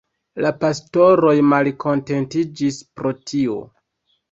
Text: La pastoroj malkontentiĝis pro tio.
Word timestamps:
La 0.45 0.51
pastoroj 0.63 1.35
malkontentiĝis 1.51 2.83
pro 3.01 3.15
tio. 3.31 3.63